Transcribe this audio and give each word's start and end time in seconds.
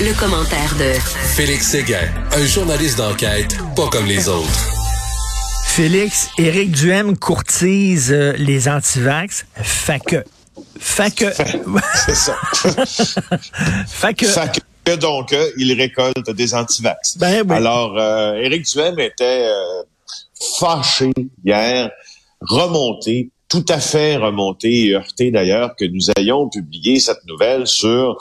Le, 0.00 0.18
commentaire 0.18 0.74
de 0.78 0.92
Félix 1.34 1.68
Séguin, 1.68 2.08
un 2.32 2.46
journaliste 2.46 2.98
d'enquête 2.98 3.56
pas 3.74 3.88
comme 3.88 4.06
les 4.06 4.28
autres. 4.28 4.48
Félix, 5.66 6.30
Éric 6.38 6.72
Duhem 6.72 7.16
courtise 7.16 8.12
euh, 8.12 8.32
les 8.38 8.68
antivax. 8.68 9.46
Fait 9.56 10.00
que. 10.00 10.24
Fait 10.78 11.14
que. 11.14 11.26
C'est 12.06 12.14
ça. 12.14 12.36
fait 13.86 14.14
que. 14.14 14.26
Fait 14.26 14.50
que 14.52 14.60
donc, 14.94 15.32
euh, 15.32 15.50
il 15.56 15.72
récolte 15.72 16.30
des 16.30 16.54
antivax. 16.54 17.18
Ben 17.18 17.44
oui. 17.48 17.56
Alors, 17.56 17.98
euh, 17.98 18.34
Éric 18.34 18.64
Duhem 18.66 18.98
était 19.00 19.48
euh, 19.48 19.82
fâché 20.58 21.10
hier, 21.44 21.90
remonté, 22.40 23.30
tout 23.48 23.64
à 23.68 23.78
fait 23.78 24.16
remonté 24.16 24.86
et 24.86 24.94
heurté 24.94 25.30
d'ailleurs 25.30 25.76
que 25.76 25.84
nous 25.84 26.10
ayons 26.18 26.48
publié 26.48 26.98
cette 26.98 27.24
nouvelle 27.26 27.66
sur 27.66 28.18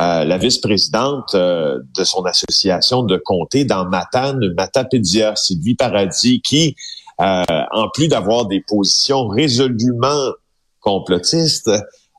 euh, 0.00 0.24
la 0.24 0.38
vice-présidente 0.38 1.34
euh, 1.34 1.80
de 1.96 2.04
son 2.04 2.24
association 2.24 3.02
de 3.02 3.16
comté 3.16 3.64
dans 3.64 3.84
Matane, 3.86 4.40
Matapédia, 4.56 5.34
Sylvie 5.34 5.74
Paradis, 5.74 6.40
qui, 6.42 6.76
euh, 7.20 7.42
en 7.72 7.88
plus 7.92 8.06
d'avoir 8.06 8.46
des 8.46 8.60
positions 8.60 9.26
résolument 9.26 10.32
complotistes, 10.80 11.70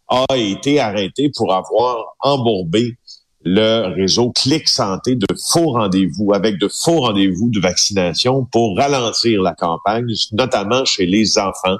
a 0.09 0.25
été 0.35 0.79
arrêtée 0.79 1.31
pour 1.33 1.53
avoir 1.53 2.15
embourbé 2.19 2.97
le 3.43 3.93
réseau 3.95 4.31
Clic 4.31 4.67
Santé 4.67 5.15
de 5.15 5.25
faux 5.51 5.71
rendez-vous, 5.71 6.33
avec 6.33 6.59
de 6.59 6.67
faux 6.67 6.99
rendez-vous 6.99 7.49
de 7.49 7.59
vaccination 7.59 8.45
pour 8.45 8.77
ralentir 8.77 9.41
la 9.41 9.53
campagne, 9.53 10.07
notamment 10.33 10.83
chez 10.85 11.05
les 11.05 11.37
enfants. 11.37 11.77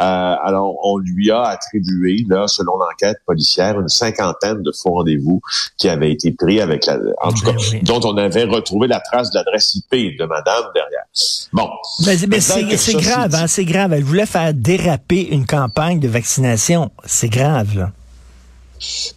Euh, 0.00 0.34
alors, 0.42 0.74
on 0.82 0.98
lui 0.98 1.30
a 1.30 1.42
attribué, 1.42 2.24
là, 2.28 2.46
selon 2.48 2.76
l'enquête 2.76 3.18
policière, 3.26 3.80
une 3.80 3.88
cinquantaine 3.88 4.62
de 4.62 4.72
faux 4.72 4.90
rendez-vous 4.90 5.40
qui 5.76 5.88
avaient 5.88 6.12
été 6.12 6.32
pris 6.32 6.60
avec 6.60 6.86
la, 6.86 6.98
en 7.22 7.32
tout 7.32 7.44
Ben 7.44 7.56
cas, 7.56 7.62
oui. 7.72 7.80
dont 7.82 8.00
on 8.04 8.16
avait 8.16 8.44
retrouvé 8.44 8.88
la 8.88 9.00
trace 9.00 9.30
de 9.30 9.36
l'adresse 9.36 9.76
IP 9.76 10.18
de 10.18 10.24
madame 10.24 10.64
derrière. 10.74 11.04
Bon. 11.52 11.68
Mais, 12.06 12.16
mais 12.28 12.40
c'est 12.40 12.94
grave, 12.94 13.30
c'est 13.30 13.36
hein, 13.36 13.46
c'est 13.46 13.64
grave. 13.64 13.92
Elle 13.92 14.04
voulait 14.04 14.26
faire 14.26 14.52
déraper 14.52 15.28
une 15.30 15.46
campagne 15.46 16.00
de 16.00 16.08
vaccination. 16.08 16.90
C'est 17.04 17.28
grave, 17.28 17.76
là. 17.76 17.92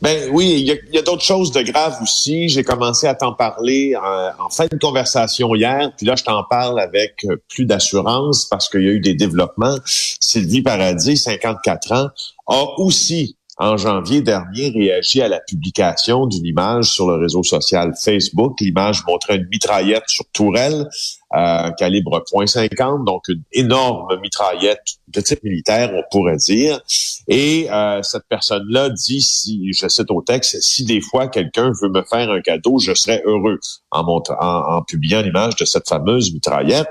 Ben 0.02 0.30
oui, 0.32 0.56
il 0.60 0.94
y 0.94 0.98
a, 0.98 1.02
d'autres 1.02 1.24
choses 1.24 1.52
de 1.52 1.62
graves 1.62 1.98
aussi. 2.02 2.50
J'ai 2.50 2.64
commencé 2.64 3.08
à 3.08 3.16
t'en 3.16 3.34
parler 3.34 3.96
en, 3.96 4.46
en 4.46 4.50
fin 4.50 4.66
de 4.66 4.78
conversation 4.78 5.54
hier, 5.56 5.92
puis 5.98 6.06
là 6.06 6.16
je 6.16 6.24
t'en 6.24 6.44
parle 6.44 6.80
avec 6.80 7.26
euh, 7.26 7.38
plus 7.50 7.66
d'assurance 7.66 8.46
parce 8.46 8.70
qu'il 8.70 8.82
y 8.82 8.88
a 8.88 8.92
eu 8.92 9.00
des 9.00 9.14
développements. 9.14 9.78
Sylvie 9.86 10.62
Paradis, 10.62 11.18
54 11.18 11.92
ans, 11.92 12.08
a 12.48 12.66
aussi 12.78 13.38
en 13.58 13.78
janvier 13.78 14.22
dernier 14.22 14.70
réagi 14.70 15.22
à 15.22 15.28
la 15.28 15.40
publication 15.40 16.26
d'une 16.26 16.46
image 16.46 16.86
sur 16.86 17.08
le 17.08 17.18
réseau 17.18 17.44
social 17.44 17.94
Facebook. 18.02 18.60
L'image 18.60 19.04
montrait 19.06 19.36
une 19.36 19.48
mitraillette 19.52 20.06
sur 20.08 20.26
Tourelle, 20.34 20.90
euh, 21.36 21.72
calibre 21.72 22.24
.50, 22.32 23.06
donc 23.06 23.28
une 23.28 23.44
énorme 23.54 24.20
mitraillette 24.22 24.82
de 25.08 25.22
type 25.22 25.44
militaire, 25.44 25.92
on 25.94 26.04
pourrait 26.12 26.38
dire. 26.38 26.82
Et 27.28 27.68
euh, 27.72 28.02
cette 28.04 28.26
personne-là 28.28 28.90
dit, 28.90 29.22
si 29.22 29.72
je 29.74 29.88
cite 29.88 30.12
au 30.12 30.22
texte, 30.22 30.62
si 30.62 30.86
des 30.86 31.02
fois 31.02 31.28
quelqu'un 31.28 31.72
veut 31.82 31.90
me 31.90 32.04
faire 32.04 32.30
un 32.30 32.42
cadeau, 32.42 32.80
je 32.80 32.94
serais 32.94 33.22
heureux 33.26 33.60
en, 33.92 34.22
en 34.40 34.82
publiant 34.84 35.22
l'image 35.22 35.56
de 35.56 35.66
cette 35.66 35.88
fameuse 35.88 36.34
mitraillette. 36.34 36.90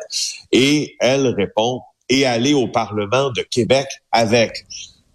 Et 0.53 0.97
elle 1.01 1.27
répond, 1.29 1.83
et 2.11 2.27
aller 2.27 2.53
au 2.53 2.69
Parlement 2.69 3.31
de 3.31 3.43
Québec 3.43 3.87
avec. 4.13 4.67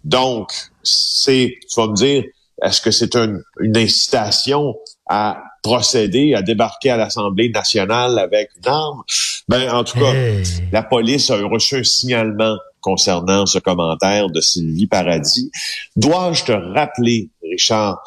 Donc, 0.04 0.50
c'est, 0.82 1.58
tu 1.68 1.80
vas 1.80 1.88
me 1.88 1.94
dire, 1.94 2.24
est-ce 2.62 2.80
que 2.80 2.90
c'est 2.90 3.14
une, 3.14 3.42
une 3.60 3.76
incitation 3.76 4.74
à 5.06 5.42
procéder, 5.66 6.34
à 6.34 6.42
débarquer 6.42 6.90
à 6.90 6.96
l'Assemblée 6.96 7.48
nationale 7.50 8.18
avec 8.18 8.50
une 8.56 8.68
arme? 8.70 9.02
Ben, 9.48 9.70
en 9.72 9.82
tout 9.84 9.98
cas, 9.98 10.12
Hey. 10.14 10.42
la 10.72 10.82
police 10.82 11.30
a 11.30 11.36
reçu 11.44 11.76
un 11.76 11.84
signalement 11.84 12.56
concernant 12.80 13.46
ce 13.46 13.58
commentaire 13.58 14.30
de 14.30 14.40
Sylvie 14.40 14.86
Paradis. 14.86 15.50
Dois-je 15.96 16.44
te 16.44 16.52
rappeler, 16.52 17.30
Richard, 17.42 17.98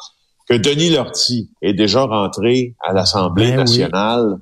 que 0.48 0.54
Denis 0.54 0.90
Lortie 0.90 1.50
est 1.60 1.74
déjà 1.74 2.02
rentré 2.02 2.74
à 2.80 2.92
l'Assemblée 2.94 3.48
Ben 3.48 3.52
oui. 3.52 3.58
nationale 3.58 4.36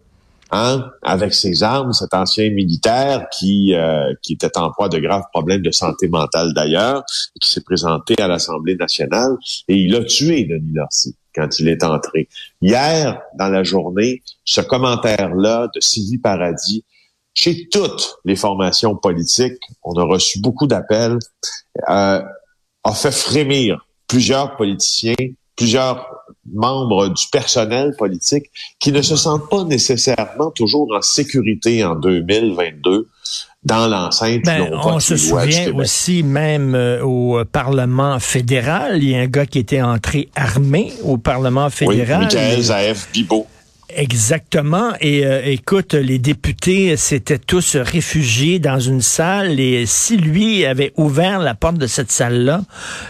hein, 0.50 0.86
avec 1.02 1.34
ses 1.34 1.62
armes, 1.62 1.92
cet 1.92 2.14
ancien 2.14 2.50
militaire 2.50 3.26
qui, 3.36 3.74
euh, 3.74 4.14
qui 4.22 4.34
était 4.34 4.56
en 4.56 4.70
proie 4.70 4.88
de 4.88 4.98
graves 4.98 5.24
problèmes 5.32 5.60
de 5.62 5.72
santé 5.72 6.08
mentale 6.08 6.54
d'ailleurs, 6.54 7.02
qui 7.40 7.48
s'est 7.50 7.60
présenté 7.64 8.14
à 8.20 8.28
l'Assemblée 8.28 8.76
nationale 8.76 9.32
et 9.68 9.74
il 9.76 9.94
a 9.96 10.04
tué 10.04 10.44
Denis 10.44 10.72
Lortie 10.72 11.14
quand 11.38 11.60
il 11.60 11.68
est 11.68 11.84
entré. 11.84 12.28
Hier, 12.60 13.20
dans 13.34 13.48
la 13.48 13.62
journée, 13.62 14.22
ce 14.44 14.60
commentaire-là 14.60 15.68
de 15.72 15.80
Sylvie 15.80 16.18
Paradis, 16.18 16.84
chez 17.32 17.68
toutes 17.68 18.16
les 18.24 18.34
formations 18.34 18.96
politiques, 18.96 19.62
on 19.84 19.92
a 19.94 20.02
reçu 20.02 20.40
beaucoup 20.40 20.66
d'appels, 20.66 21.18
euh, 21.88 22.22
a 22.84 22.92
fait 22.94 23.12
frémir 23.12 23.86
plusieurs 24.08 24.56
politiciens, 24.56 25.14
plusieurs 25.58 26.06
membres 26.54 27.08
du 27.08 27.26
personnel 27.30 27.94
politique 27.98 28.44
qui 28.80 28.92
ne 28.92 29.02
se 29.02 29.16
sentent 29.16 29.50
pas 29.50 29.64
nécessairement 29.64 30.50
toujours 30.52 30.88
en 30.96 31.02
sécurité 31.02 31.84
en 31.84 31.96
2022 31.96 33.08
dans 33.64 33.88
l'enceinte. 33.88 34.42
Ben, 34.44 34.70
on 34.72 35.00
se 35.00 35.16
souvient 35.16 35.74
aussi 35.74 36.22
même 36.22 36.74
euh, 36.74 37.02
au 37.02 37.44
Parlement 37.44 38.18
fédéral, 38.20 39.02
il 39.02 39.10
y 39.10 39.14
a 39.14 39.18
un 39.18 39.26
gars 39.26 39.46
qui 39.46 39.58
était 39.58 39.82
entré 39.82 40.30
armé 40.36 40.92
au 41.04 41.18
Parlement 41.18 41.66
Oui, 41.66 41.72
fédéral. 41.72 42.22
Michael 42.22 42.62
Zaev 42.62 43.06
Bibo. 43.12 43.46
Exactement. 43.94 44.92
Et 45.00 45.24
euh, 45.24 45.40
écoute, 45.44 45.94
les 45.94 46.18
députés 46.18 46.96
s'étaient 46.96 47.38
tous 47.38 47.76
réfugiés 47.76 48.58
dans 48.58 48.78
une 48.78 49.00
salle 49.00 49.58
et 49.60 49.86
si 49.86 50.18
lui 50.18 50.66
avait 50.66 50.92
ouvert 50.96 51.38
la 51.38 51.54
porte 51.54 51.78
de 51.78 51.86
cette 51.86 52.12
salle-là, 52.12 52.62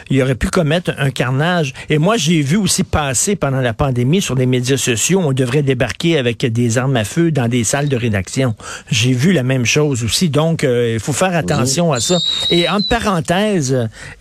il 0.09 0.23
aurait 0.23 0.37
pu 0.37 0.49
commettre 0.49 0.93
un 0.99 1.11
carnage. 1.11 1.75
Et 1.91 1.99
moi, 1.99 2.17
j'ai 2.17 2.43
vu 2.43 2.57
aussi 2.57 2.85
passer 2.85 3.35
pendant 3.35 3.61
la 3.61 3.75
pandémie 3.75 4.23
sur 4.23 4.37
les 4.37 4.47
médias 4.47 4.77
sociaux, 4.77 5.21
on 5.25 5.33
devrait 5.33 5.63
débarquer 5.63 6.17
avec 6.17 6.47
des 6.47 6.79
armes 6.79 6.97
à 6.97 7.05
feu 7.05 7.33
dans 7.33 7.49
des 7.49 7.65
salles 7.65 7.89
de 7.89 7.97
rédaction. 7.97 8.55
J'ai 8.91 9.13
vu 9.13 9.33
la 9.33 9.43
même 9.43 9.65
chose 9.65 10.05
aussi. 10.05 10.29
Donc, 10.29 10.63
euh, 10.63 10.95
il 10.95 11.01
faut 11.01 11.13
faire 11.13 11.35
attention 11.35 11.93
à 11.93 11.99
ça. 11.99 12.19
Et 12.51 12.69
en 12.69 12.83
parenthèse, 12.83 13.73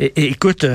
euh, 0.01 0.09
écoute... 0.16 0.66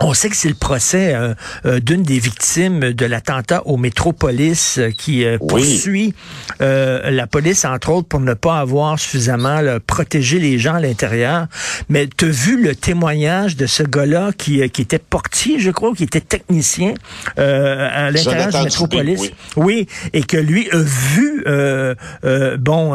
on 0.00 0.14
sait 0.14 0.28
que 0.28 0.36
c'est 0.36 0.48
le 0.48 0.54
procès 0.54 1.14
euh, 1.14 1.34
euh, 1.66 1.80
d'une 1.80 2.02
des 2.02 2.18
victimes 2.18 2.92
de 2.92 3.06
l'attentat 3.06 3.62
au 3.66 3.76
Métropolis 3.76 4.78
euh, 4.78 4.90
qui 4.90 5.24
euh, 5.24 5.36
Oui. 5.40 5.48
poursuit 5.62 6.14
euh, 6.60 7.10
la 7.10 7.26
police, 7.26 7.64
entre 7.64 7.90
autres, 7.90 8.08
pour 8.08 8.20
ne 8.20 8.34
pas 8.34 8.58
avoir 8.60 8.98
suffisamment 8.98 9.60
là, 9.60 9.80
protégé 9.80 10.38
les 10.38 10.58
gens 10.58 10.74
à 10.74 10.80
l'intérieur. 10.80 11.46
Mais 11.88 12.08
tu 12.16 12.26
as 12.26 12.28
vu 12.28 12.62
le 12.62 12.74
témoignage 12.74 13.56
de 13.56 13.66
ce 13.66 13.82
gars-là 13.82 14.30
qui, 14.36 14.62
euh, 14.62 14.68
qui 14.68 14.82
était 14.82 14.98
portier, 15.00 15.58
je 15.58 15.70
crois, 15.70 15.92
qui 15.94 16.04
était 16.04 16.20
technicien 16.20 16.94
euh, 17.38 17.88
à 17.92 18.10
l'intérieur 18.10 18.50
du 18.50 18.62
Métropolis? 18.64 19.20
Dubé, 19.20 19.34
Oui, 19.56 19.86
et 20.12 20.22
que 20.22 20.36
lui 20.36 20.68
a 20.70 20.78
vu, 20.78 21.42
euh, 21.46 21.94
euh, 22.24 22.56
bon, 22.56 22.94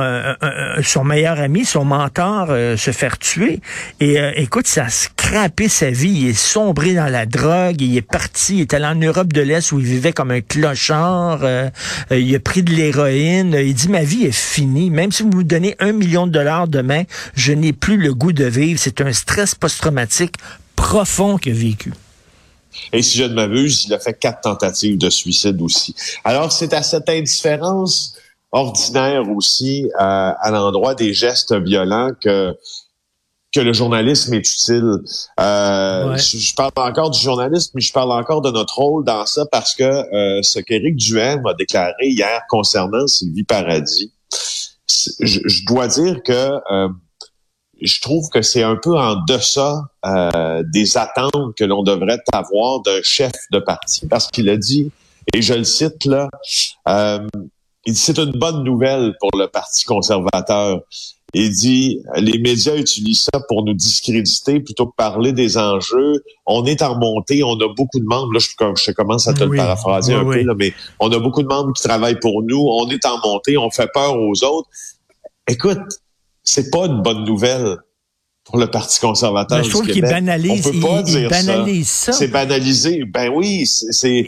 son 0.83 1.03
meilleur 1.03 1.39
ami, 1.39 1.65
son 1.65 1.83
mentor, 1.85 2.47
euh, 2.49 2.77
se 2.77 2.91
faire 2.91 3.17
tuer. 3.17 3.59
Et 3.99 4.19
euh, 4.19 4.31
écoute, 4.35 4.67
ça 4.67 4.87
scrappé 5.33 5.67
sa 5.67 5.89
vie. 5.89 6.11
Il 6.11 6.27
est 6.27 6.33
sombré 6.39 6.93
dans 6.93 7.11
la 7.11 7.25
drogue. 7.25 7.81
Il 7.81 7.97
est 7.97 8.03
parti. 8.03 8.57
Il 8.57 8.61
est 8.61 8.73
allé 8.75 8.85
en 8.85 8.93
Europe 8.93 9.33
de 9.33 9.41
l'Est 9.41 9.71
où 9.71 9.79
il 9.79 9.85
vivait 9.85 10.13
comme 10.13 10.29
un 10.29 10.41
clochard. 10.41 11.43
euh, 11.43 11.69
euh, 12.11 12.19
il 12.19 12.35
a 12.35 12.39
pris 12.39 12.61
de 12.61 12.71
l'héroïne. 12.71 13.55
Il 13.57 13.73
dit, 13.73 13.89
ma 13.89 14.03
vie 14.03 14.25
est 14.25 14.31
finie. 14.31 14.91
Même 14.91 15.11
si 15.11 15.23
vous 15.23 15.29
me 15.29 15.43
donnez 15.43 15.75
un 15.79 15.91
million 15.91 16.27
de 16.27 16.31
dollars 16.31 16.67
demain, 16.67 17.01
je 17.33 17.51
n'ai 17.51 17.73
plus 17.73 17.97
le 17.97 18.13
goût 18.13 18.31
de 18.31 18.45
vivre. 18.45 18.79
C'est 18.79 19.01
un 19.01 19.11
stress 19.11 19.55
post-traumatique 19.55 20.35
profond 20.75 21.39
qu'il 21.39 21.53
a 21.53 21.55
vécu. 21.55 21.93
Et 22.91 23.01
si 23.01 23.17
je 23.17 23.23
ne 23.23 23.33
m'abuse, 23.33 23.85
il 23.85 23.93
a 23.95 23.99
fait 23.99 24.13
quatre 24.13 24.41
tentatives 24.41 24.99
de 24.99 25.09
suicide 25.09 25.59
aussi. 25.63 25.95
Alors, 26.23 26.51
c'est 26.51 26.75
à 26.75 26.83
cette 26.83 27.09
indifférence 27.09 28.15
ordinaire 28.51 29.27
aussi 29.35 29.89
euh, 29.95 30.31
à 30.39 30.51
l'endroit 30.51 30.93
des 30.93 31.11
gestes 31.11 31.55
violents 31.55 32.11
que 32.23 32.55
que 33.53 33.59
le 33.59 33.71
journalisme 33.73 34.33
est 34.33 34.39
utile. 34.39 34.97
Euh, 35.39 36.09
Ouais. 36.09 36.17
je, 36.17 36.37
je 36.37 36.55
parle 36.55 36.71
encore 36.75 37.11
du 37.11 37.19
journalisme, 37.19 37.71
mais 37.75 37.81
je 37.81 37.93
parle 37.93 38.11
encore 38.11 38.41
de 38.41 38.51
notre 38.51 38.77
rôle 38.79 39.05
dans 39.05 39.25
ça 39.25 39.45
parce 39.51 39.75
que 39.75 39.83
euh, 39.83 40.41
ce 40.41 40.59
qu'Éric 40.59 40.95
Duhem 40.95 41.45
a 41.45 41.53
déclaré 41.53 41.93
hier 42.07 42.41
concernant 42.49 43.05
Sylvie 43.07 43.43
Paradis, 43.43 44.11
je, 45.19 45.39
je 45.45 45.65
dois 45.65 45.87
dire 45.87 46.21
que 46.23 46.59
euh, 46.71 46.89
je 47.81 47.99
trouve 48.01 48.29
que 48.29 48.41
c'est 48.41 48.63
un 48.63 48.75
peu 48.75 48.97
en 48.97 49.15
deçà 49.27 49.81
euh, 50.05 50.63
des 50.73 50.97
attentes 50.97 51.55
que 51.57 51.63
l'on 51.65 51.83
devrait 51.83 52.19
avoir 52.31 52.81
d'un 52.81 53.01
chef 53.03 53.31
de 53.51 53.59
parti 53.59 54.07
parce 54.07 54.27
qu'il 54.27 54.49
a 54.49 54.57
dit, 54.57 54.91
et 55.33 55.41
je 55.41 55.53
le 55.53 55.63
cite 55.63 56.05
là, 56.05 56.29
euh, 56.87 57.27
il 57.85 57.93
dit 57.93 57.99
c'est 57.99 58.17
une 58.17 58.31
bonne 58.31 58.63
nouvelle 58.63 59.13
pour 59.19 59.29
le 59.37 59.47
Parti 59.47 59.83
conservateur. 59.85 60.81
Il 61.35 61.51
dit, 61.51 61.99
les 62.15 62.37
médias 62.37 62.75
utilisent 62.75 63.27
ça 63.33 63.39
pour 63.47 63.65
nous 63.65 63.73
discréditer 63.73 64.59
plutôt 64.59 64.85
que 64.87 64.95
parler 64.95 65.33
des 65.33 65.57
enjeux. 65.57 66.23
On 66.45 66.63
est 66.65 66.83
en 66.83 66.99
montée, 66.99 67.43
on 67.43 67.55
a 67.55 67.73
beaucoup 67.75 67.99
de 67.99 68.05
membres. 68.05 68.33
Là, 68.33 68.39
je, 68.39 68.91
commence 68.91 69.27
à 69.27 69.33
te 69.33 69.43
le 69.43 69.55
paraphraser 69.55 70.13
un 70.13 70.23
peu, 70.23 70.43
mais 70.55 70.73
on 70.99 71.11
a 71.11 71.17
beaucoup 71.17 71.41
de 71.41 71.47
membres 71.47 71.73
qui 71.73 71.81
travaillent 71.81 72.19
pour 72.19 72.43
nous. 72.43 72.59
On 72.59 72.87
est 72.89 73.03
en 73.05 73.17
montée, 73.27 73.57
on 73.57 73.71
fait 73.71 73.89
peur 73.91 74.15
aux 74.19 74.43
autres. 74.43 74.69
Écoute, 75.47 75.79
c'est 76.43 76.69
pas 76.69 76.85
une 76.85 77.01
bonne 77.01 77.23
nouvelle 77.23 77.77
pour 78.45 78.57
le 78.57 78.67
Parti 78.67 78.99
conservateur 78.99 79.59
ben, 79.59 79.63
je 79.63 79.69
trouve 79.69 79.87
qu'il 79.87 80.01
banalise, 80.01 80.67
On 80.67 80.71
peut 80.71 80.79
pas 80.79 81.01
dire 81.01 81.29
banalise 81.29 81.87
ça. 81.89 82.11
C'est 82.11 82.27
banalisé. 82.27 83.05
Ben 83.05 83.29
oui, 83.33 83.65
c'est 83.65 84.27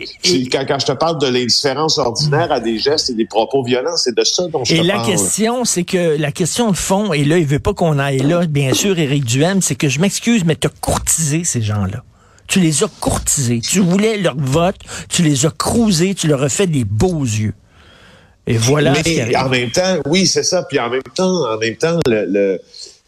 quand, 0.51 0.65
quand, 0.65 0.79
je 0.79 0.85
te 0.85 0.91
parle 0.93 1.19
de 1.19 1.27
l'indifférence 1.27 1.97
ordinaire 1.97 2.49
à 2.51 2.61
des 2.61 2.79
gestes 2.79 3.09
et 3.09 3.13
des 3.13 3.25
propos 3.25 3.63
violents, 3.63 3.97
c'est 3.97 4.15
de 4.15 4.23
ça 4.23 4.47
dont 4.47 4.63
je 4.63 4.73
et 4.73 4.79
te 4.79 4.87
parle. 4.87 4.89
Et 4.89 5.01
la 5.01 5.05
question, 5.05 5.65
c'est 5.65 5.83
que 5.83 6.17
la 6.17 6.31
question 6.31 6.71
de 6.71 6.77
fond, 6.77 7.11
et 7.11 7.25
là, 7.25 7.37
il 7.37 7.45
veut 7.45 7.59
pas 7.59 7.73
qu'on 7.73 7.99
aille 7.99 8.19
là, 8.19 8.45
bien 8.45 8.73
sûr, 8.73 8.97
Éric 8.97 9.25
Duhem, 9.25 9.61
c'est 9.61 9.75
que 9.75 9.89
je 9.89 9.99
m'excuse, 9.99 10.45
mais 10.45 10.55
tu 10.55 10.67
as 10.67 10.71
courtisé 10.81 11.43
ces 11.43 11.61
gens-là. 11.61 12.03
Tu 12.47 12.59
les 12.61 12.83
as 12.83 12.89
courtisés. 12.99 13.59
Tu 13.59 13.79
voulais 13.79 14.17
leur 14.17 14.37
vote, 14.37 14.77
tu 15.09 15.23
les 15.23 15.45
as 15.45 15.51
crousés, 15.51 16.15
tu 16.15 16.27
leur 16.27 16.41
as 16.41 16.49
fait 16.49 16.67
des 16.67 16.85
beaux 16.85 17.23
yeux. 17.23 17.53
Et 18.47 18.57
voilà. 18.57 18.93
Mais 19.05 19.35
en 19.35 19.49
même 19.49 19.71
temps, 19.71 19.97
oui, 20.05 20.27
c'est 20.27 20.43
ça. 20.43 20.63
Puis 20.63 20.79
en 20.79 20.89
même 20.89 21.01
temps, 21.15 21.51
en 21.51 21.57
même 21.57 21.75
temps, 21.75 21.99
le 22.05 22.25
le, 22.27 22.61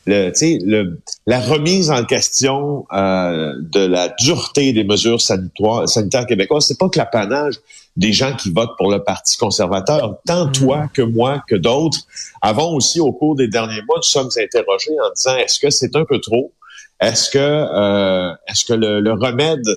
le, 0.07 0.99
la 1.25 1.39
remise 1.39 1.91
en 1.91 2.03
question 2.05 2.85
euh, 2.93 3.53
de 3.59 3.85
la 3.85 4.09
dureté 4.19 4.73
des 4.73 4.83
mesures 4.83 5.21
sanitaires, 5.21 5.87
sanitaires 5.87 6.25
québécoises, 6.25 6.65
c'est 6.65 6.79
pas 6.79 6.89
que 6.89 6.97
l'apanage 6.97 7.55
des 7.95 8.13
gens 8.13 8.33
qui 8.35 8.51
votent 8.51 8.77
pour 8.77 8.91
le 8.91 9.03
Parti 9.03 9.37
conservateur. 9.37 10.17
Tant 10.25 10.47
mm. 10.47 10.51
toi 10.53 10.89
que 10.93 11.01
moi 11.01 11.43
que 11.47 11.55
d'autres 11.55 11.99
avons 12.41 12.75
aussi, 12.75 12.99
au 12.99 13.11
cours 13.11 13.35
des 13.35 13.47
derniers 13.47 13.81
mois, 13.87 13.97
nous 13.97 14.03
sommes 14.03 14.29
interrogés 14.37 14.95
en 15.03 15.11
disant 15.13 15.35
est-ce 15.37 15.59
que 15.59 15.69
c'est 15.69 15.95
un 15.95 16.05
peu 16.05 16.19
trop? 16.19 16.53
Est-ce 16.99 17.29
que 17.29 17.37
euh, 17.37 18.33
est-ce 18.47 18.65
que 18.65 18.73
le, 18.73 19.11
remède 19.13 19.67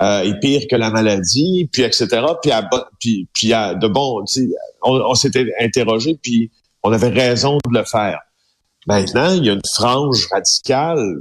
euh, 0.00 0.22
est 0.22 0.40
pire 0.40 0.62
que 0.70 0.76
la 0.76 0.90
maladie? 0.90 1.68
Puis 1.72 1.82
etc. 1.82 2.08
Puis, 2.42 2.52
à, 2.52 2.68
puis, 3.00 3.28
puis 3.34 3.52
à, 3.52 3.74
de 3.74 3.88
bon, 3.88 4.24
on, 4.82 4.92
on 4.92 5.14
s'était 5.14 5.52
interrogé, 5.60 6.18
puis 6.22 6.50
on 6.82 6.92
avait 6.92 7.08
raison 7.08 7.58
de 7.66 7.78
le 7.78 7.84
faire. 7.84 8.20
Maintenant, 8.86 9.32
il 9.34 9.44
y 9.44 9.50
a 9.50 9.54
une 9.54 9.60
frange 9.72 10.26
radicale. 10.30 11.18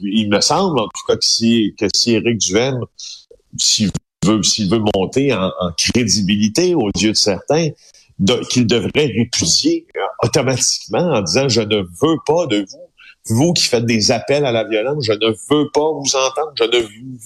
Il 0.00 0.30
me 0.30 0.40
semble, 0.40 0.80
en 0.80 0.84
tout 0.86 1.06
cas, 1.06 1.16
que 1.16 1.24
si, 1.24 1.74
que 1.78 1.86
si 1.94 2.12
Éric 2.12 2.38
Duhaime, 2.38 2.80
s'il 3.58 3.90
veut, 4.24 4.42
s'il 4.42 4.70
veut 4.70 4.82
monter 4.94 5.32
en, 5.32 5.50
crédibilité 5.76 6.74
aux 6.74 6.90
yeux 6.96 7.12
de 7.12 7.16
certains, 7.16 7.70
qu'il 8.50 8.66
devrait 8.66 9.06
répudier 9.06 9.86
euh, 9.96 10.00
automatiquement 10.22 11.14
en 11.14 11.22
disant 11.22 11.48
je 11.48 11.60
ne 11.62 11.78
veux 11.78 12.16
pas 12.24 12.46
de 12.46 12.58
vous 12.58 12.83
vous 13.26 13.52
qui 13.54 13.64
faites 13.64 13.86
des 13.86 14.12
appels 14.12 14.44
à 14.44 14.52
la 14.52 14.64
violence, 14.64 15.04
je 15.06 15.12
ne 15.12 15.28
veux 15.28 15.70
pas 15.72 15.90
vous 15.92 16.16
entendre, 16.16 16.52
je 16.58 16.64
ne 16.64 16.82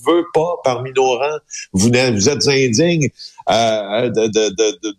veux 0.07 0.25
pas 0.33 0.55
parmi 0.63 0.93
nos 0.93 1.19
rangs. 1.19 1.39
Vous, 1.73 1.89
vous 1.89 2.29
êtes 2.29 2.49
indignes 2.49 3.09
euh, 3.51 4.11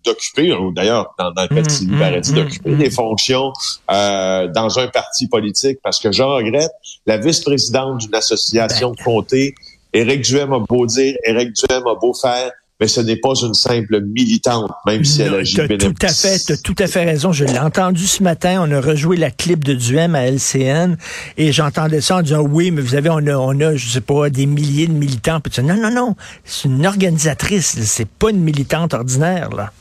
d'occuper, 0.04 0.54
d'ailleurs, 0.76 1.14
dans, 1.18 1.32
dans, 1.32 1.44
le 1.44 1.48
cas 1.48 1.62
de 1.62 1.70
Sylvie 1.70 1.96
mmh, 1.96 2.18
mmh, 2.18 2.36
d'occuper 2.36 2.72
mmh, 2.72 2.78
des 2.78 2.90
fonctions 2.90 3.54
euh, 3.92 4.48
dans 4.48 4.78
un 4.80 4.88
parti 4.88 5.28
politique, 5.28 5.80
parce 5.82 6.00
que 6.00 6.12
je 6.12 6.24
regrette, 6.24 6.72
la 7.06 7.18
vice-présidente 7.18 8.00
d'une 8.00 8.16
association 8.16 8.92
de 8.92 9.02
comté, 9.02 9.56
Éric 9.94 10.22
Duhem 10.22 10.54
a 10.54 10.60
beau 10.60 10.86
dire, 10.86 11.16
Éric 11.24 11.54
Duhem 11.54 11.88
a 11.88 11.96
beau 11.96 12.14
faire, 12.14 12.52
mais 12.80 12.88
ce 12.88 13.02
n'est 13.02 13.18
pas 13.18 13.34
une 13.42 13.54
simple 13.54 14.02
militante, 14.02 14.72
même 14.86 15.04
si 15.04 15.22
elle 15.22 15.36
agit 15.36 15.56
Tout 15.56 15.94
à 16.02 16.08
fait, 16.08 16.40
tu 16.40 16.54
as 16.54 16.58
tout 16.58 16.76
à 16.80 16.88
fait 16.88 17.04
raison. 17.04 17.34
Je 17.34 17.44
l'ai 17.44 17.60
entendu 17.60 18.08
ce 18.08 18.24
matin. 18.24 18.64
On 18.66 18.72
a 18.72 18.80
rejoué 18.80 19.18
la 19.18 19.32
clip 19.32 19.64
de 19.66 19.74
Duhem 19.74 20.16
à 20.16 20.26
LCN 20.26 20.96
et 21.38 21.52
j'entendais 21.52 22.00
ça 22.00 22.18
en 22.18 22.22
disant 22.22 22.42
oui, 22.42 22.72
mais 22.72 22.82
vous 22.82 22.90
savez, 22.90 23.10
on 23.10 23.18
a, 23.18 23.36
on 23.36 23.60
a, 23.60 23.76
je 23.76 23.90
sais 23.90 24.02
pas, 24.02 24.30
des 24.30 24.46
milliers 24.46 24.88
de 24.88 24.94
militants. 24.94 25.40
non, 25.62 25.76
non, 25.76 25.92
non, 25.92 26.16
c'est 26.46 26.70
une 26.70 26.86
organisatrice. 26.86 27.78
C'est 27.84 28.08
pas 28.08 28.30
une 28.30 28.42
militante 28.42 28.94
ordinaire 28.94 29.50
là. 29.50 29.72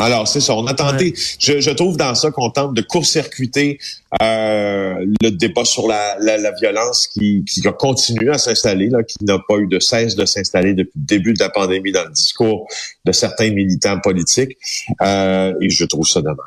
Alors, 0.00 0.26
c'est 0.26 0.40
ça. 0.40 0.54
On 0.54 0.66
a 0.66 0.74
tenté, 0.74 1.14
je, 1.38 1.60
je, 1.60 1.70
trouve 1.70 1.96
dans 1.96 2.14
ça 2.14 2.30
qu'on 2.30 2.50
tente 2.50 2.74
de 2.74 2.80
court-circuiter 2.80 3.78
euh, 4.22 4.94
le 5.22 5.30
débat 5.30 5.64
sur 5.64 5.86
la, 5.86 6.16
la, 6.20 6.36
la 6.38 6.52
violence 6.52 7.06
qui, 7.06 7.44
qui, 7.44 7.66
a 7.68 7.72
continué 7.72 8.30
à 8.30 8.38
s'installer, 8.38 8.88
là, 8.88 9.02
qui 9.02 9.22
n'a 9.22 9.38
pas 9.46 9.58
eu 9.58 9.66
de 9.66 9.78
cesse 9.78 10.16
de 10.16 10.24
s'installer 10.24 10.74
depuis 10.74 10.98
le 10.98 11.06
début 11.06 11.34
de 11.34 11.38
la 11.38 11.50
pandémie 11.50 11.92
dans 11.92 12.04
le 12.04 12.10
discours 12.10 12.66
de 13.04 13.12
certains 13.12 13.50
militants 13.50 14.00
politiques. 14.00 14.56
Euh, 15.02 15.52
et 15.60 15.70
je 15.70 15.84
trouve 15.84 16.06
ça 16.06 16.22
dommage. 16.22 16.38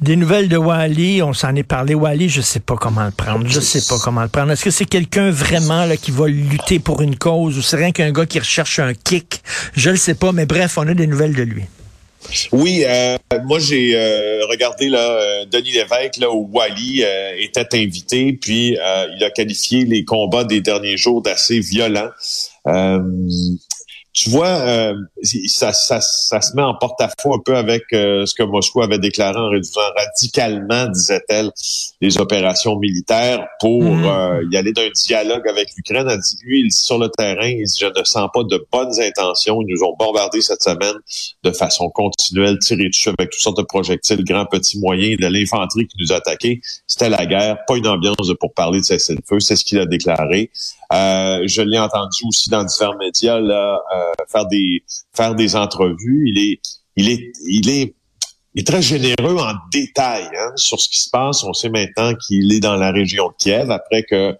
Des 0.00 0.16
nouvelles 0.16 0.48
de 0.48 0.56
Wally, 0.56 1.22
on 1.22 1.32
s'en 1.32 1.54
est 1.54 1.62
parlé. 1.62 1.94
Wally, 1.94 2.28
je 2.28 2.40
sais 2.40 2.60
pas 2.60 2.76
comment 2.76 3.04
le 3.04 3.12
prendre. 3.12 3.46
Je 3.46 3.60
sais 3.60 3.82
pas 3.88 3.98
comment 4.02 4.22
le 4.22 4.28
prendre. 4.28 4.52
Est-ce 4.52 4.64
que 4.64 4.70
c'est 4.70 4.84
quelqu'un 4.84 5.30
vraiment 5.30 5.84
là, 5.84 5.96
qui 5.96 6.10
va 6.10 6.26
lutter 6.26 6.78
pour 6.78 7.00
une 7.00 7.16
cause 7.16 7.56
ou 7.56 7.62
c'est 7.62 7.76
rien 7.76 7.92
qu'un 7.92 8.10
gars 8.10 8.26
qui 8.26 8.38
recherche 8.38 8.80
un 8.80 8.92
kick? 8.92 9.42
Je 9.74 9.90
le 9.90 9.96
sais 9.96 10.14
pas, 10.14 10.32
mais 10.32 10.46
bref, 10.46 10.76
on 10.78 10.86
a 10.86 10.94
des 10.94 11.06
nouvelles 11.06 11.34
de 11.34 11.42
lui. 11.42 11.64
Oui, 12.52 12.84
euh, 12.84 13.16
moi 13.44 13.58
j'ai 13.58 13.94
euh, 13.94 14.44
regardé 14.46 14.88
là 14.88 14.98
euh, 14.98 15.44
Denis 15.46 15.72
Lévesque 15.72 16.18
là 16.18 16.30
où 16.30 16.48
Wally 16.52 17.02
était 17.38 17.66
invité, 17.74 18.32
puis 18.32 18.76
il 19.16 19.24
a 19.24 19.30
qualifié 19.30 19.84
les 19.84 20.04
combats 20.04 20.44
des 20.44 20.60
derniers 20.60 20.96
jours 20.96 21.22
d'assez 21.22 21.60
violents 21.60 22.10
tu 24.18 24.30
vois, 24.30 24.48
euh, 24.48 24.94
ça, 25.46 25.72
ça, 25.72 26.00
ça, 26.00 26.40
se 26.40 26.56
met 26.56 26.62
en 26.62 26.74
porte-à-faux 26.74 27.34
un 27.34 27.38
peu 27.38 27.56
avec 27.56 27.84
euh, 27.92 28.26
ce 28.26 28.34
que 28.34 28.42
Moscou 28.42 28.82
avait 28.82 28.98
déclaré 28.98 29.38
en 29.38 29.48
réduisant 29.48 29.80
radicalement, 29.96 30.86
disait-elle, 30.88 31.52
les 32.00 32.18
opérations 32.18 32.76
militaires 32.80 33.46
pour 33.60 33.80
mhm. 33.80 34.04
euh, 34.04 34.44
y 34.50 34.56
aller 34.56 34.72
d'un 34.72 34.88
dialogue 34.90 35.46
avec 35.48 35.68
l'Ukraine. 35.76 36.08
Elle 36.10 36.18
dit, 36.18 36.36
lui, 36.42 36.72
sur 36.72 36.98
le 36.98 37.08
terrain, 37.10 37.46
il 37.46 37.62
dit, 37.64 37.78
je 37.80 37.86
ne 37.86 38.04
sens 38.04 38.28
pas 38.34 38.42
de 38.42 38.66
bonnes 38.72 39.00
intentions. 39.00 39.62
Ils 39.62 39.72
nous 39.72 39.84
ont 39.84 39.94
bombardé 39.96 40.40
cette 40.40 40.64
semaine 40.64 40.96
de 41.44 41.52
façon 41.52 41.88
continuelle, 41.88 42.58
tiré 42.58 42.88
dessus 42.88 43.10
avec 43.10 43.30
toutes 43.30 43.40
sortes 43.40 43.58
de 43.58 43.62
projectiles, 43.62 44.24
grands, 44.24 44.46
petits, 44.46 44.80
moyens, 44.80 45.16
de 45.20 45.28
l'infanterie 45.28 45.86
qui 45.86 45.96
nous 46.00 46.12
a 46.12 46.16
attaqués. 46.16 46.60
C'était 46.88 47.08
la 47.08 47.24
guerre, 47.24 47.58
pas 47.68 47.76
une 47.76 47.86
ambiance 47.86 48.16
pour 48.40 48.52
parler 48.52 48.80
de 48.80 48.84
cessez-le-feu. 48.84 49.38
C'est 49.38 49.54
ce 49.54 49.64
qu'il 49.64 49.78
a 49.78 49.86
déclaré. 49.86 50.50
je 50.90 51.62
l'ai 51.62 51.78
entendu 51.78 52.22
aussi 52.26 52.50
dans 52.50 52.64
divers 52.64 52.96
médias 52.96 53.38
là, 53.38 53.80
faire 54.28 54.46
des 54.46 54.82
faire 55.14 55.34
entrevues. 55.56 56.60
Il 56.96 57.70
est 57.70 58.66
très 58.66 58.82
généreux 58.82 59.36
en 59.36 59.54
détail 59.70 60.28
hein, 60.36 60.52
sur 60.56 60.80
ce 60.80 60.88
qui 60.88 60.98
se 60.98 61.10
passe. 61.10 61.44
On 61.44 61.52
sait 61.52 61.70
maintenant 61.70 62.14
qu'il 62.14 62.52
est 62.52 62.60
dans 62.60 62.76
la 62.76 62.90
région 62.90 63.28
de 63.28 63.34
Kiev 63.38 63.70
après 63.70 64.02
que 64.02 64.36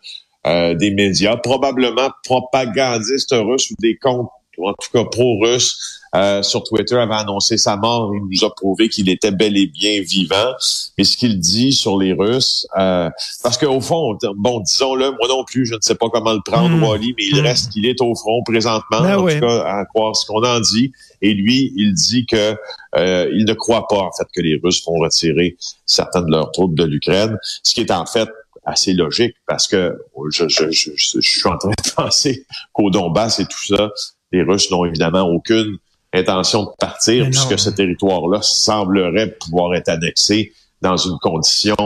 euh, 0.47 0.75
des 0.75 0.91
médias, 0.91 1.37
probablement 1.37 2.11
propagandistes 2.25 3.35
russes 3.35 3.71
ou 3.71 3.75
des 3.81 3.97
comptes, 3.97 4.31
en 4.67 4.73
tout 4.73 4.91
cas 4.93 5.05
pro-russes, 5.05 5.99
euh, 6.15 6.43
sur 6.43 6.63
Twitter 6.65 6.97
avait 6.97 7.15
annoncé 7.15 7.59
sa 7.59 7.77
mort. 7.77 8.13
Il 8.15 8.23
nous 8.31 8.47
a 8.47 8.55
prouvé 8.55 8.89
qu'il 8.89 9.11
était 9.11 9.31
bel 9.31 9.57
et 9.57 9.67
bien 9.67 10.01
vivant. 10.03 10.53
Mais 10.97 11.05
ce 11.05 11.17
qu'il 11.17 11.39
dit 11.39 11.73
sur 11.73 11.99
les 11.99 12.13
Russes, 12.13 12.67
euh, 12.79 13.11
parce 13.43 13.59
qu'au 13.59 13.81
fond, 13.81 14.17
bon, 14.37 14.61
disons-le, 14.61 15.11
moi 15.11 15.29
non 15.29 15.45
plus, 15.45 15.67
je 15.67 15.75
ne 15.75 15.81
sais 15.81 15.95
pas 15.95 16.09
comment 16.11 16.33
le 16.33 16.41
prendre, 16.45 16.75
hmm. 16.75 16.83
Wally, 16.83 17.15
mais 17.17 17.25
il 17.31 17.41
hmm. 17.41 17.47
reste 17.47 17.73
qu'il 17.73 17.87
est 17.87 18.01
au 18.01 18.15
front 18.15 18.43
présentement, 18.45 19.03
ben 19.03 19.19
en 19.19 19.29
tout 19.29 19.41
cas, 19.41 19.65
à 19.65 19.85
croire 19.85 20.17
ce 20.17 20.27
qu'on 20.27 20.43
en 20.43 20.61
dit. 20.61 20.93
Et 21.21 21.35
lui, 21.35 21.73
il 21.77 21.95
dit 21.95 22.27
que 22.27 22.57
euh, 22.97 23.31
il 23.35 23.45
ne 23.45 23.55
croit 23.55 23.87
pas 23.89 23.99
en 23.99 24.11
fait 24.17 24.27
que 24.35 24.41
les 24.41 24.59
Russes 24.63 24.85
vont 24.87 24.99
retirer 24.99 25.57
certaines 25.85 26.27
de 26.27 26.31
leurs 26.31 26.53
troupes 26.53 26.75
de 26.75 26.85
l'Ukraine, 26.85 27.37
ce 27.63 27.75
qui 27.75 27.81
est 27.83 27.91
en 27.91 28.07
fait 28.07 28.29
assez 28.65 28.93
logique 28.93 29.35
parce 29.47 29.67
que 29.67 29.97
je, 30.31 30.47
je, 30.49 30.71
je, 30.71 30.91
je 30.95 31.21
suis 31.21 31.49
en 31.49 31.57
train 31.57 31.71
de 31.71 31.91
penser 31.97 32.45
qu'au 32.73 32.91
Donbass 32.91 33.41
et 33.41 33.47
tout 33.47 33.77
ça, 33.77 33.91
les 34.33 34.43
Russes 34.43 34.71
n'ont 34.71 34.85
évidemment 34.85 35.23
aucune 35.23 35.79
intention 36.13 36.65
de 36.65 36.71
partir, 36.79 37.25
puisque 37.27 37.59
ce 37.59 37.71
territoire-là 37.71 38.41
semblerait 38.43 39.37
pouvoir 39.41 39.75
être 39.75 39.89
annexé 39.89 40.53
dans 40.81 40.97
une 40.97 41.19
condition 41.19 41.77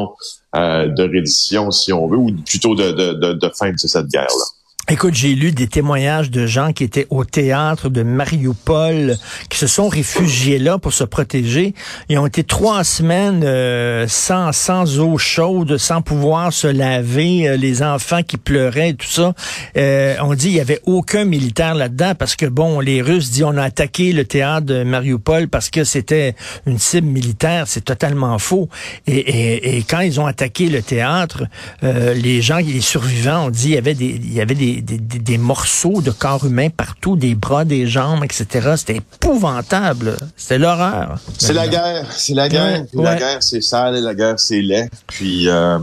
euh, 0.55 0.89
de 0.89 1.03
reddition, 1.03 1.71
si 1.71 1.93
on 1.93 2.07
veut, 2.09 2.19
ou 2.19 2.31
plutôt 2.47 2.75
de, 2.75 2.93
de, 2.93 3.33
de 3.33 3.49
fin 3.49 3.71
de 3.73 3.77
cette 3.79 4.07
guerre-là. 4.09 4.45
Écoute, 4.93 5.15
j'ai 5.15 5.35
lu 5.35 5.53
des 5.53 5.69
témoignages 5.69 6.31
de 6.31 6.45
gens 6.45 6.75
qui 6.75 6.85
étaient 6.85 7.07
au 7.09 7.25
théâtre 7.25 7.89
de 7.89 8.03
Mariupol, 8.03 9.17
qui 9.49 9.57
se 9.57 9.67
sont 9.67 9.89
réfugiés 9.89 10.59
là 10.59 10.77
pour 10.77 10.93
se 10.93 11.03
protéger. 11.03 11.73
Ils 12.11 12.19
ont 12.19 12.27
été 12.27 12.45
trois 12.45 12.85
semaines 12.85 13.43
euh, 13.43 14.05
sans, 14.07 14.53
sans 14.53 15.01
eau 15.01 15.17
chaude, 15.17 15.79
sans 15.79 16.03
pouvoir 16.03 16.53
se 16.53 16.67
laver, 16.67 17.49
euh, 17.49 17.57
les 17.57 17.83
enfants 17.83 18.23
qui 18.23 18.37
pleuraient 18.37 18.91
et 18.91 18.95
tout 18.95 19.09
ça. 19.09 19.33
Euh, 19.79 20.15
on 20.21 20.35
dit 20.35 20.49
il 20.49 20.57
y 20.57 20.61
avait 20.61 20.83
aucun 20.85 21.25
militaire 21.25 21.75
là-dedans 21.75 22.13
parce 22.15 22.37
que 22.37 22.45
bon, 22.45 22.81
les 22.81 23.01
Russes 23.01 23.31
disent 23.31 23.45
on 23.45 23.57
a 23.57 23.63
attaqué 23.63 24.13
le 24.13 24.27
théâtre 24.27 24.67
de 24.67 24.83
Mariupol 24.83 25.49
parce 25.49 25.71
que 25.71 25.85
c'était 25.85 26.35
une 26.67 26.79
cible 26.79 27.09
militaire. 27.09 27.67
C'est 27.67 27.87
totalement 27.87 28.39
faux. 28.39 28.69
Et, 29.07 29.17
et, 29.17 29.79
et, 29.79 29.85
quand 29.85 30.01
ils 30.01 30.21
ont 30.21 30.27
attaqué 30.27 30.67
le 30.67 30.83
théâtre, 30.83 31.45
les 31.81 32.43
gens, 32.43 32.59
les 32.59 32.83
survivants, 32.83 33.47
ont 33.47 33.51
dit 33.51 33.71
il 33.71 33.75
y 33.75 33.79
avait 33.79 33.95
des, 33.95 34.21
il 34.23 34.35
y 34.35 34.41
avait 34.43 34.55
des 34.55 34.82
des, 34.83 35.39
morceaux 35.39 36.01
de 36.03 36.11
corps 36.11 36.45
humain 36.45 36.69
partout, 36.71 37.17
des 37.17 37.35
bras, 37.35 37.65
des 37.65 37.87
jambes, 37.87 38.25
etc. 38.25 38.75
C'était 38.77 38.97
épouvantable. 38.97 40.17
C'était 40.37 40.59
l'horreur. 40.59 41.19
C'est 41.39 41.53
la 41.53 41.69
guerre. 41.69 42.07
C'est 42.11 42.35
la 42.35 42.49
guerre. 42.49 42.85
La 42.95 43.17
guerre, 43.17 43.43
c'est 43.43 43.62
sale 43.62 43.97
et 43.97 44.01
la 44.01 44.15
guerre, 44.15 44.39
c'est 44.39 44.61
laid. 44.61 44.91
Puis, 45.07 45.49
euh, 45.49 45.79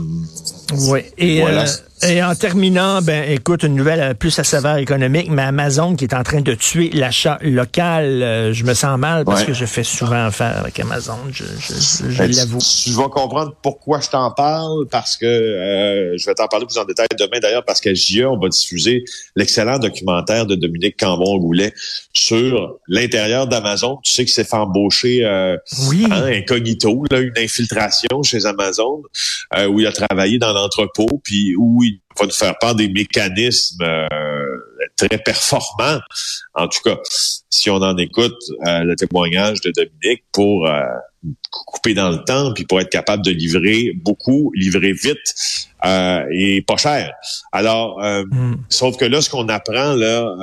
oui. 0.72 1.00
Et, 1.18 1.40
voilà. 1.40 1.62
Euh, 1.62 1.66
et 2.08 2.22
en 2.22 2.34
terminant, 2.34 3.02
ben 3.02 3.30
écoute, 3.30 3.62
une 3.62 3.74
nouvelle 3.74 4.00
euh, 4.00 4.14
plus 4.14 4.38
à 4.38 4.44
saveur 4.44 4.78
économique, 4.78 5.28
mais 5.28 5.42
Amazon 5.42 5.96
qui 5.96 6.04
est 6.04 6.14
en 6.14 6.22
train 6.22 6.40
de 6.40 6.54
tuer 6.54 6.88
l'achat 6.94 7.38
local, 7.42 8.22
euh, 8.22 8.52
je 8.54 8.64
me 8.64 8.72
sens 8.72 8.98
mal 8.98 9.26
parce 9.26 9.44
que 9.44 9.52
je 9.52 9.66
fais 9.66 9.84
souvent 9.84 10.26
affaire 10.26 10.56
avec 10.58 10.80
Amazon, 10.80 11.18
je, 11.30 11.44
je, 11.44 12.08
je 12.10 12.18
ben, 12.18 12.32
l'avoue. 12.32 12.58
Tu, 12.58 12.90
vas 12.92 13.08
comprendre 13.08 13.54
pourquoi 13.62 14.00
je 14.00 14.08
t'en 14.08 14.30
parle, 14.30 14.86
parce 14.90 15.18
que 15.18 15.26
euh, 15.26 16.16
je 16.16 16.24
vais 16.24 16.34
t'en 16.34 16.46
parler 16.46 16.64
plus 16.64 16.78
en 16.78 16.86
détail 16.86 17.08
demain 17.18 17.38
d'ailleurs, 17.38 17.64
parce 17.66 17.82
qu'à 17.82 17.92
JE, 17.92 18.24
on 18.24 18.38
va 18.38 18.48
diffuser 18.48 19.04
l'excellent 19.36 19.78
documentaire 19.78 20.46
de 20.46 20.54
Dominique 20.54 20.98
Cambon-Goulet 20.98 21.74
sur 22.14 22.78
l'intérieur 22.88 23.46
d'Amazon. 23.46 23.98
Tu 24.02 24.12
sais 24.12 24.24
que 24.24 24.30
c'est 24.30 24.48
fait 24.48 24.56
embaucher 24.56 25.20
oui. 25.88 26.06
Hein, 26.10 26.24
incognito, 26.32 27.04
là, 27.10 27.20
une 27.20 27.36
infiltration 27.36 28.22
chez 28.22 28.46
Amazon, 28.46 29.02
où 29.68 29.80
il 29.80 29.86
a 29.86 29.92
travaillé 29.92 30.38
dans 30.38 30.52
l'entrepôt, 30.60 31.20
puis 31.24 31.54
où 31.56 31.82
il 31.82 32.00
va 32.18 32.26
nous 32.26 32.32
faire 32.32 32.58
part 32.58 32.74
des 32.74 32.88
mécanismes 32.88 33.82
euh, 33.82 34.08
très 34.96 35.18
performants. 35.18 36.00
En 36.54 36.68
tout 36.68 36.80
cas, 36.84 36.96
si 37.50 37.70
on 37.70 37.76
en 37.76 37.96
écoute 37.96 38.36
euh, 38.66 38.80
le 38.84 38.96
témoignage 38.96 39.60
de 39.60 39.72
Dominique 39.72 40.24
pour 40.32 40.66
euh, 40.66 40.82
couper 41.50 41.94
dans 41.94 42.10
le 42.10 42.22
temps, 42.24 42.52
puis 42.54 42.64
pour 42.64 42.80
être 42.80 42.90
capable 42.90 43.24
de 43.24 43.30
livrer 43.30 43.92
beaucoup, 43.94 44.52
livrer 44.54 44.92
vite 44.92 45.18
et 45.84 46.62
pas 46.66 46.76
cher. 46.76 47.12
Alors, 47.52 47.98
hmm. 48.00 48.56
sauf 48.68 48.96
que 48.98 49.06
là, 49.06 49.22
ce 49.22 49.30
qu'on 49.30 49.48
apprend 49.48 49.94
là 49.94 50.34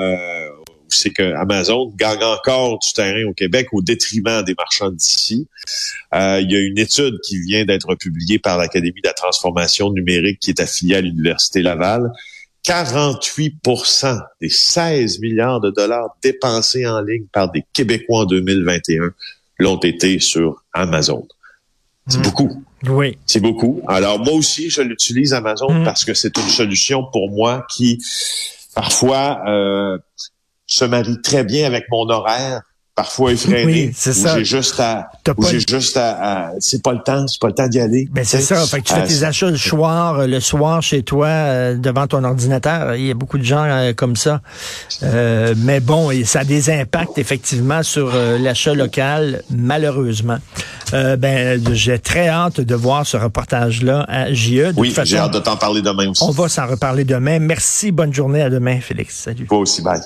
c'est 0.89 1.11
que 1.11 1.33
Amazon 1.35 1.93
gagne 1.95 2.23
encore 2.23 2.79
du 2.79 2.93
terrain 2.93 3.23
au 3.25 3.33
Québec 3.33 3.67
au 3.71 3.81
détriment 3.81 4.43
des 4.43 4.53
marchands 4.57 4.91
d'ici. 4.91 5.47
Euh, 6.13 6.39
il 6.41 6.51
y 6.51 6.55
a 6.55 6.59
une 6.59 6.77
étude 6.77 7.19
qui 7.23 7.39
vient 7.39 7.65
d'être 7.65 7.95
publiée 7.95 8.39
par 8.39 8.57
l'Académie 8.57 9.01
de 9.01 9.07
la 9.07 9.13
transformation 9.13 9.91
numérique 9.91 10.39
qui 10.39 10.51
est 10.51 10.59
affiliée 10.59 10.95
à 10.95 11.01
l'Université 11.01 11.61
Laval. 11.61 12.11
48% 12.65 14.19
des 14.41 14.49
16 14.49 15.19
milliards 15.19 15.61
de 15.61 15.69
dollars 15.69 16.17
dépensés 16.21 16.85
en 16.85 17.01
ligne 17.01 17.25
par 17.31 17.49
des 17.49 17.63
Québécois 17.73 18.21
en 18.21 18.25
2021 18.25 19.13
l'ont 19.59 19.79
été 19.79 20.19
sur 20.19 20.63
Amazon. 20.73 21.27
C'est 22.07 22.19
hmm. 22.19 22.21
beaucoup. 22.23 22.63
Oui. 22.87 23.17
C'est 23.25 23.39
beaucoup. 23.39 23.81
Alors 23.87 24.19
moi 24.19 24.33
aussi, 24.33 24.69
je 24.69 24.81
l'utilise 24.81 25.33
Amazon 25.33 25.73
hmm. 25.73 25.83
parce 25.83 26.05
que 26.05 26.13
c'est 26.13 26.37
une 26.37 26.49
solution 26.49 27.05
pour 27.11 27.29
moi 27.31 27.65
qui 27.69 27.99
parfois 28.75 29.41
euh, 29.47 29.97
se 30.67 30.85
marie 30.85 31.21
très 31.21 31.43
bien 31.43 31.65
avec 31.65 31.85
mon 31.89 32.07
horaire 32.09 32.61
parfois 32.97 33.31
effréné. 33.31 33.65
Oui, 33.65 33.91
c'est 33.95 34.11
ça. 34.11 34.35
J'ai 34.35 34.43
juste 34.43 34.79
à, 34.79 35.07
j'ai 35.51 35.59
juste 35.59 35.95
à, 35.97 36.51
c'est 36.59 36.81
pas 36.81 36.93
le 36.93 37.03
temps, 37.03 37.27
c'est 37.27 37.39
pas 37.39 37.47
le 37.47 37.53
temps 37.53 37.67
d'y 37.67 37.79
aller. 37.79 38.09
Ben 38.11 38.25
c'est 38.25 38.41
ça. 38.41 38.65
Fait 38.65 38.81
que 38.81 38.87
tu 38.87 38.93
fais 38.93 39.01
euh, 39.01 39.07
tes 39.07 39.23
achats 39.23 39.51
le 39.51 39.57
soir, 39.57 40.27
le 40.27 40.39
soir 40.39 40.81
chez 40.81 41.03
toi 41.03 41.27
euh, 41.27 41.75
devant 41.75 42.07
ton 42.07 42.23
ordinateur. 42.23 42.95
Il 42.95 43.05
y 43.05 43.11
a 43.11 43.13
beaucoup 43.13 43.37
de 43.37 43.43
gens 43.43 43.63
euh, 43.63 43.93
comme 43.93 44.15
ça. 44.15 44.41
mais 45.03 45.79
bon, 45.79 46.09
ça 46.25 46.39
a 46.39 46.43
des 46.43 46.71
impacts 46.71 47.19
effectivement 47.19 47.83
sur 47.83 48.11
l'achat 48.39 48.73
local, 48.73 49.43
malheureusement. 49.51 50.39
ben, 50.91 51.61
j'ai 51.73 51.99
très 51.99 52.29
hâte 52.29 52.61
de 52.61 52.75
voir 52.75 53.05
ce 53.05 53.15
reportage-là 53.15 54.05
à 54.07 54.33
JE. 54.33 54.73
oui, 54.75 54.91
j'ai 55.03 55.17
hâte 55.17 55.33
de 55.33 55.39
t'en 55.39 55.55
parler 55.55 55.83
demain 55.83 56.09
aussi. 56.09 56.23
On 56.23 56.31
va 56.31 56.49
s'en 56.49 56.65
reparler 56.65 57.03
demain. 57.03 57.37
Merci, 57.37 57.91
bonne 57.91 58.13
journée, 58.13 58.41
à 58.41 58.49
demain, 58.49 58.79
Félix. 58.81 59.17
Salut. 59.17 59.45
Toi 59.45 59.59
aussi, 59.59 59.83
bye. 59.83 60.01